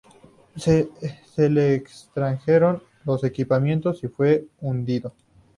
Se 0.55 0.89
le 1.51 1.75
extrajeron 1.75 2.81
los 3.05 3.23
equipamientos 3.23 4.03
y 4.03 4.07
fue 4.07 4.47
hundido. 4.61 5.13